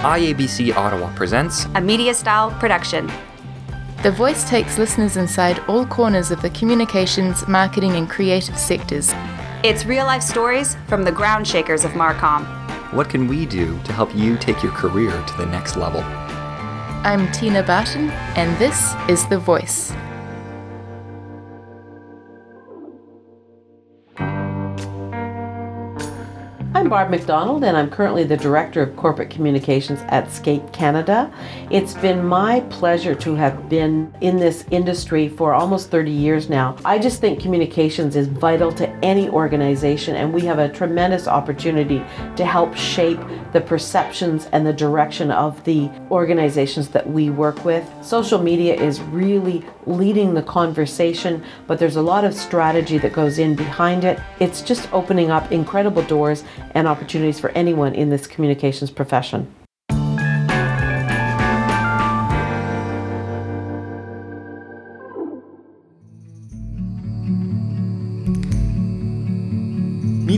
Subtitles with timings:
[0.00, 3.12] IABC Ottawa presents a MediaStyle production.
[4.02, 9.12] The Voice takes listeners inside all corners of the communications, marketing, and creative sectors.
[9.62, 12.46] It's real life stories from the ground shakers of Marcom.
[12.94, 16.00] What can we do to help you take your career to the next level?
[16.00, 18.08] I'm Tina Barton,
[18.38, 19.92] and this is The Voice.
[26.80, 31.30] I'm Barb MacDonald, and I'm currently the Director of Corporate Communications at Skate Canada.
[31.70, 36.78] It's been my pleasure to have been in this industry for almost 30 years now.
[36.82, 42.02] I just think communications is vital to any organization, and we have a tremendous opportunity
[42.36, 43.20] to help shape
[43.52, 47.86] the perceptions and the direction of the organizations that we work with.
[48.00, 53.38] Social media is really leading the conversation, but there's a lot of strategy that goes
[53.38, 54.18] in behind it.
[54.38, 56.42] It's just opening up incredible doors
[56.72, 59.52] and opportunities for anyone in this communications profession.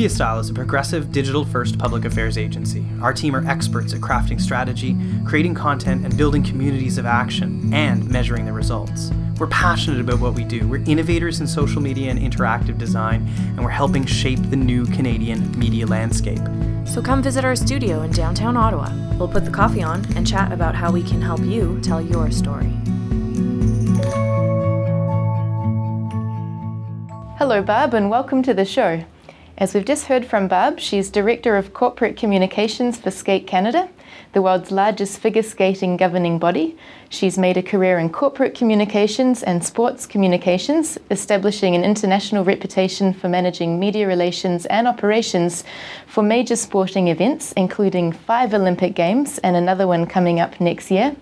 [0.00, 2.86] MediaStyle is a progressive, digital first public affairs agency.
[3.02, 8.08] Our team are experts at crafting strategy, creating content, and building communities of action, and
[8.08, 9.10] measuring the results.
[9.40, 10.68] We're passionate about what we do.
[10.68, 15.58] We're innovators in social media and interactive design, and we're helping shape the new Canadian
[15.58, 16.42] media landscape.
[16.84, 18.90] So come visit our studio in downtown Ottawa.
[19.16, 22.30] We'll put the coffee on and chat about how we can help you tell your
[22.30, 22.70] story.
[27.38, 29.02] Hello, Barb, and welcome to the show.
[29.56, 33.88] As we've just heard from Barb, she's Director of Corporate Communications for Skate Canada,
[34.32, 36.76] the world's largest figure skating governing body.
[37.08, 43.28] She's made a career in corporate communications and sports communications, establishing an international reputation for
[43.28, 45.64] managing media relations and operations
[46.06, 51.16] for major sporting events, including five Olympic Games and another one coming up next year.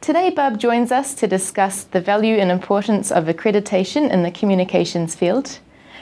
[0.00, 5.14] Today, Barb joins us to discuss the value and importance of accreditation in the communications
[5.14, 5.58] field.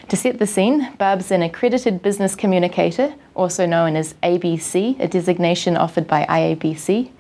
[0.09, 5.77] To set the scene, Barb's an accredited business communicator, also known as ABC, a designation
[5.77, 7.11] offered by IABC.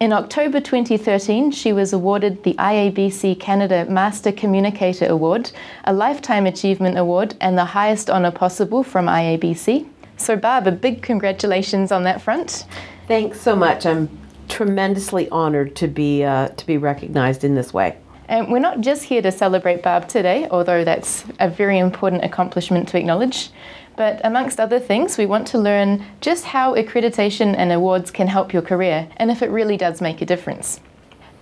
[0.00, 5.52] In October 2013, she was awarded the IABC Canada Master Communicator Award,
[5.84, 9.86] a Lifetime Achievement Award, and the highest honour possible from IABC.
[10.16, 12.64] So, Barb, a big congratulations on that front.
[13.08, 13.84] Thanks so much.
[13.84, 14.08] I'm
[14.48, 17.98] tremendously honoured to be uh, to be recognised in this way.
[18.30, 22.86] And we're not just here to celebrate Barb today, although that's a very important accomplishment
[22.90, 23.50] to acknowledge.
[23.96, 28.52] But amongst other things, we want to learn just how accreditation and awards can help
[28.52, 30.78] your career and if it really does make a difference.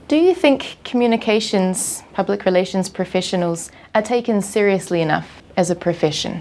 [0.08, 6.40] Do you think communications, public relations professionals are taken seriously enough as a profession?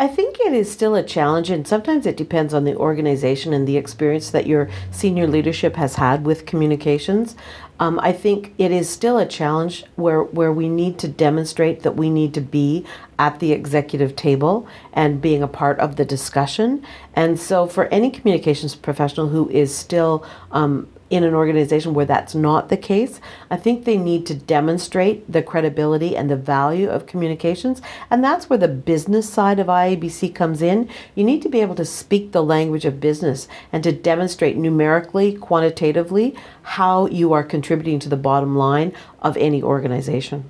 [0.00, 3.68] I think it is still a challenge, and sometimes it depends on the organization and
[3.68, 7.36] the experience that your senior leadership has had with communications.
[7.78, 11.96] Um, I think it is still a challenge where, where we need to demonstrate that
[11.96, 12.86] we need to be
[13.18, 16.82] at the executive table and being a part of the discussion.
[17.12, 22.34] And so, for any communications professional who is still um, in an organization where that's
[22.34, 27.06] not the case, I think they need to demonstrate the credibility and the value of
[27.06, 27.82] communications.
[28.10, 30.88] And that's where the business side of IABC comes in.
[31.16, 35.36] You need to be able to speak the language of business and to demonstrate numerically,
[35.36, 40.48] quantitatively, how you are contributing to the bottom line of any organization.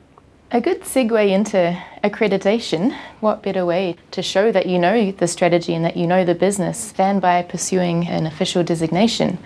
[0.52, 2.92] A good segue into accreditation.
[3.20, 6.34] What better way to show that you know the strategy and that you know the
[6.34, 9.38] business than by pursuing an official designation?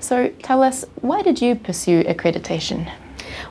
[0.00, 2.90] So tell us, why did you pursue accreditation?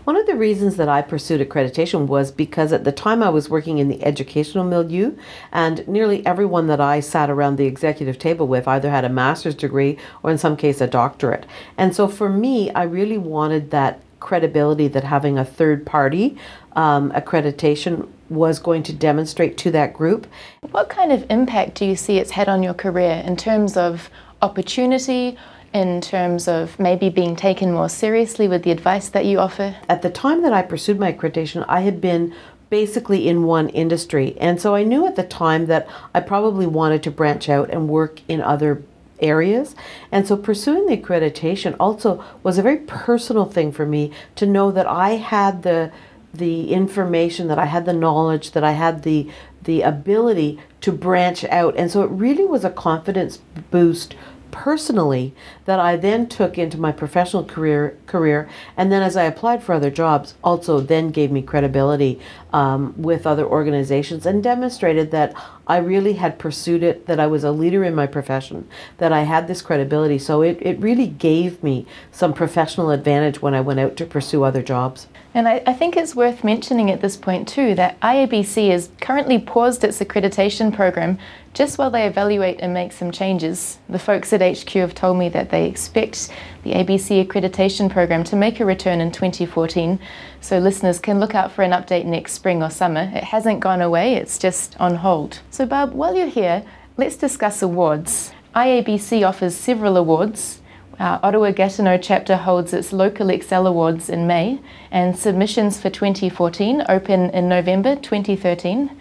[0.03, 3.49] One of the reasons that I pursued accreditation was because at the time I was
[3.49, 5.15] working in the educational milieu,
[5.51, 9.55] and nearly everyone that I sat around the executive table with either had a master's
[9.55, 11.45] degree or, in some case, a doctorate.
[11.77, 16.38] And so for me, I really wanted that credibility that having a third party
[16.73, 20.27] um, accreditation was going to demonstrate to that group.
[20.71, 24.09] What kind of impact do you see it's had on your career in terms of
[24.41, 25.38] opportunity?
[25.74, 29.75] In terms of maybe being taken more seriously with the advice that you offer?
[29.88, 32.33] At the time that I pursued my accreditation, I had been
[32.69, 34.36] basically in one industry.
[34.39, 37.89] And so I knew at the time that I probably wanted to branch out and
[37.89, 38.83] work in other
[39.19, 39.75] areas.
[40.12, 44.72] And so pursuing the accreditation also was a very personal thing for me to know
[44.72, 45.92] that I had the
[46.31, 49.30] the information that I had the knowledge that I had the
[49.63, 53.39] the ability to branch out and so it really was a confidence
[53.72, 54.15] boost
[54.51, 55.34] personally
[55.66, 59.74] that I then took into my professional career career and then as I applied for
[59.74, 62.19] other jobs also then gave me credibility
[62.51, 65.34] um, with other organizations and demonstrated that
[65.69, 68.68] I really had pursued it, that I was a leader in my profession,
[68.98, 70.18] that I had this credibility.
[70.18, 74.44] So it, it really gave me some professional advantage when I went out to pursue
[74.44, 75.07] other jobs.
[75.31, 79.38] And I, I, think it's worth mentioning at this point too that IABC has currently
[79.38, 81.19] paused its accreditation program
[81.54, 83.80] just while they evaluate and make some changes.
[83.89, 86.31] The folks at HQ have told me that they expect
[86.63, 90.00] the ABC accreditation program to make a return in 2014,
[90.42, 93.12] so listeners can look out for an update next spring or summer.
[93.13, 95.39] It hasn't gone away, it's just on hold.
[95.50, 96.63] So, Barb, while you're here,
[96.97, 98.31] let's discuss awards.
[98.56, 100.61] IABC offers several awards.
[101.00, 104.59] Our Ottawa Gatineau chapter holds its local Excel Awards in May,
[104.91, 108.91] and submissions for 2014 open in November 2013,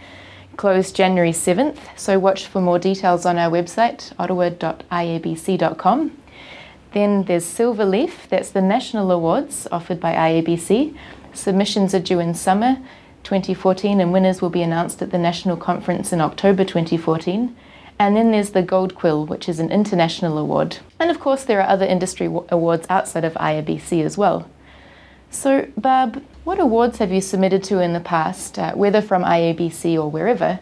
[0.56, 1.78] closed January 7th.
[1.96, 6.19] So watch for more details on our website, ottawa.iabc.com.
[6.93, 10.96] Then there's Silver Leaf, that's the national awards offered by IABC.
[11.32, 12.78] Submissions are due in summer
[13.28, 17.54] 2014, and winners will be announced at the national conference in October 2014.
[17.98, 20.78] And then there's the Gold Quill, which is an international award.
[20.98, 24.48] And of course, there are other industry awards outside of IABC as well.
[25.30, 29.96] So, Barb, what awards have you submitted to in the past, uh, whether from IABC
[29.96, 30.60] or wherever?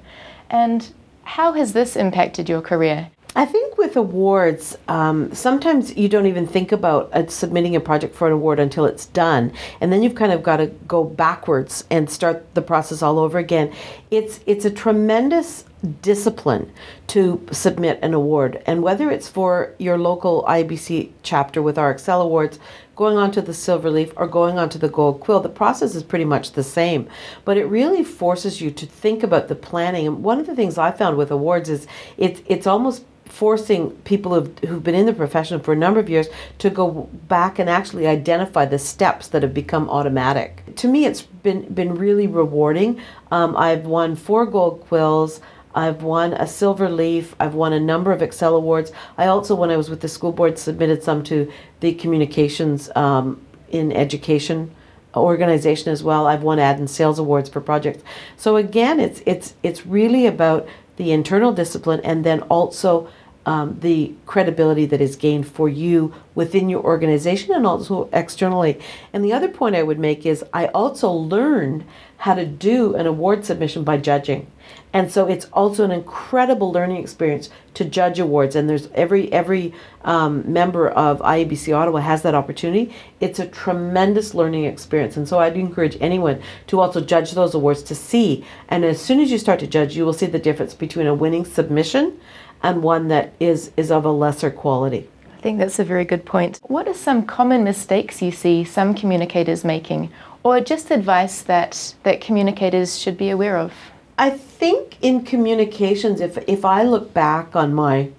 [0.50, 0.92] And
[1.22, 3.10] how has this impacted your career?
[3.36, 8.14] I think with awards, um, sometimes you don't even think about uh, submitting a project
[8.14, 9.52] for an award until it's done,
[9.82, 13.36] and then you've kind of got to go backwards and start the process all over
[13.36, 13.74] again.
[14.10, 15.66] It's it's a tremendous
[16.02, 16.72] discipline
[17.08, 22.22] to submit an award, and whether it's for your local IBC chapter with our Excel
[22.22, 22.58] Awards,
[22.94, 25.94] going on to the Silver Leaf, or going on to the Gold Quill, the process
[25.94, 27.08] is pretty much the same.
[27.44, 30.06] But it really forces you to think about the planning.
[30.06, 31.86] And one of the things I found with awards is
[32.16, 33.04] it's it's almost
[33.36, 36.26] forcing people who've, who've been in the profession for a number of years
[36.58, 40.62] to go back and actually identify the steps that have become automatic.
[40.76, 43.00] To me, it's been, been really rewarding.
[43.30, 45.40] Um, I've won four gold quills.
[45.76, 47.36] I've won a silver leaf.
[47.38, 48.90] I've won a number of Excel awards.
[49.16, 53.40] I also, when I was with the school board, submitted some to the communications um,
[53.68, 54.74] in education
[55.14, 56.26] organization as well.
[56.26, 58.02] I've won ad and sales awards for projects.
[58.36, 63.08] So again, it's it's it's really about the internal discipline and then also
[63.46, 68.78] um, the credibility that is gained for you within your organization and also externally.
[69.12, 71.84] And the other point I would make is I also learned
[72.18, 74.50] how to do an award submission by judging.
[74.92, 78.56] And so it's also an incredible learning experience to judge awards.
[78.56, 82.94] And there's every every um, member of IABC Ottawa has that opportunity.
[83.20, 85.16] It's a tremendous learning experience.
[85.16, 88.44] And so I'd encourage anyone to also judge those awards to see.
[88.68, 91.14] And as soon as you start to judge, you will see the difference between a
[91.14, 92.18] winning submission
[92.62, 95.08] and one that is, is of a lesser quality.
[95.36, 96.58] I think that's a very good point.
[96.62, 100.10] What are some common mistakes you see some communicators making,
[100.42, 103.72] or just advice that, that communicators should be aware of?
[104.18, 108.10] I think in communications, if, if I look back on my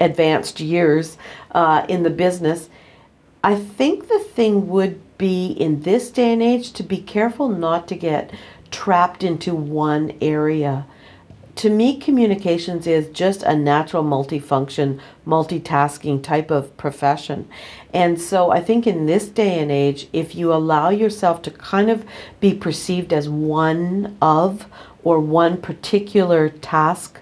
[0.00, 1.18] advanced years
[1.50, 2.68] uh, in the business,
[3.42, 7.88] I think the thing would be in this day and age to be careful not
[7.88, 8.32] to get
[8.70, 10.86] trapped into one area
[11.56, 17.48] to me, communications is just a natural multifunction, multitasking type of profession.
[17.92, 21.90] And so I think in this day and age, if you allow yourself to kind
[21.90, 22.04] of
[22.40, 24.66] be perceived as one of
[25.04, 27.20] or one particular task,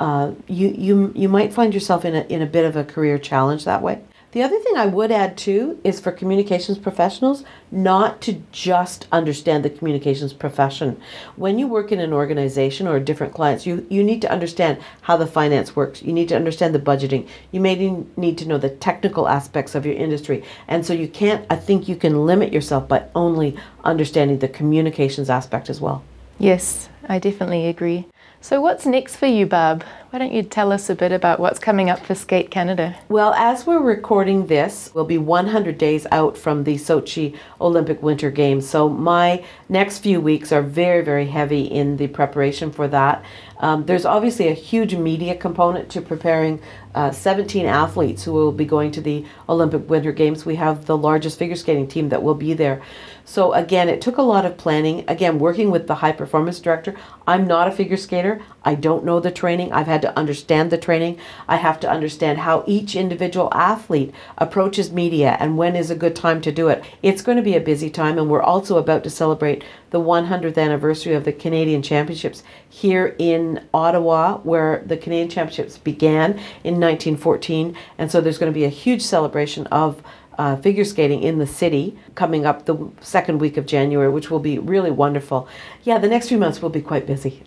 [0.00, 3.18] uh, you, you, you might find yourself in a, in a bit of a career
[3.18, 4.00] challenge that way.
[4.34, 9.64] The other thing I would add too is for communications professionals not to just understand
[9.64, 11.00] the communications profession.
[11.36, 15.16] When you work in an organization or different clients, you, you need to understand how
[15.16, 16.02] the finance works.
[16.02, 17.28] You need to understand the budgeting.
[17.52, 17.76] You may
[18.16, 20.42] need to know the technical aspects of your industry.
[20.66, 25.30] And so you can't, I think you can limit yourself by only understanding the communications
[25.30, 26.02] aspect as well.
[26.40, 28.08] Yes, I definitely agree.
[28.40, 29.84] So, what's next for you, Barb?
[30.14, 32.94] Why don't you tell us a bit about what's coming up for Skate Canada?
[33.08, 38.30] Well, as we're recording this, we'll be 100 days out from the Sochi Olympic Winter
[38.30, 38.68] Games.
[38.68, 43.24] So, my next few weeks are very, very heavy in the preparation for that.
[43.58, 46.60] Um, there's obviously a huge media component to preparing
[46.94, 50.46] uh, 17 athletes who will be going to the Olympic Winter Games.
[50.46, 52.82] We have the largest figure skating team that will be there.
[53.24, 55.04] So, again, it took a lot of planning.
[55.08, 56.94] Again, working with the high performance director.
[57.26, 58.42] I'm not a figure skater.
[58.64, 59.72] I don't know the training.
[59.72, 61.18] I've had to understand the training.
[61.48, 66.14] I have to understand how each individual athlete approaches media and when is a good
[66.14, 66.84] time to do it.
[67.02, 70.58] It's going to be a busy time, and we're also about to celebrate the 100th
[70.58, 76.32] anniversary of the Canadian Championships here in Ottawa, where the Canadian Championships began
[76.64, 77.76] in 1914.
[77.96, 80.02] And so there's going to be a huge celebration of
[80.36, 84.40] uh, figure skating in the city coming up the second week of January, which will
[84.40, 85.48] be really wonderful.
[85.84, 87.42] Yeah, the next few months will be quite busy.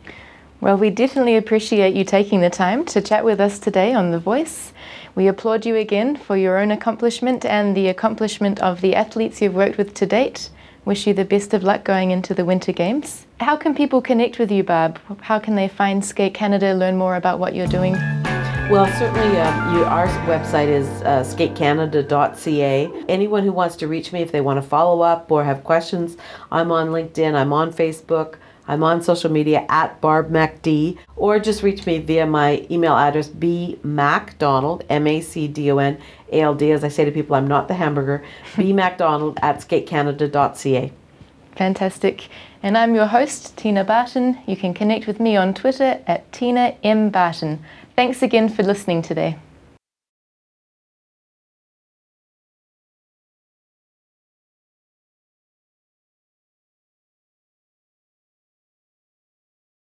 [0.59, 4.17] Well, we definitely appreciate you taking the time to chat with us today on The
[4.17, 4.73] Voice.
[5.13, 9.53] We applaud you again for your own accomplishment and the accomplishment of the athletes you've
[9.53, 10.49] worked with to date.
[10.83, 13.27] Wish you the best of luck going into the Winter Games.
[13.39, 14.99] How can people connect with you, Barb?
[15.21, 17.93] How can they find Skate Canada, learn more about what you're doing?
[18.71, 23.03] Well, certainly, um, you, our website is uh, skatecanada.ca.
[23.07, 26.17] Anyone who wants to reach me, if they want to follow up or have questions,
[26.51, 28.37] I'm on LinkedIn, I'm on Facebook,
[28.67, 33.29] I'm on social media at Barb MacD, or just reach me via my email address,
[33.29, 35.97] bmacdonald, M A C D O N
[36.31, 36.71] A L D.
[36.71, 38.23] As I say to people, I'm not the hamburger,
[38.55, 40.91] bmacdonald at skatecanada.ca.
[41.55, 42.27] Fantastic.
[42.61, 44.37] And I'm your host, Tina Barton.
[44.45, 47.09] You can connect with me on Twitter at Tina M.
[47.09, 47.63] Barton.
[47.95, 49.37] Thanks again for listening today.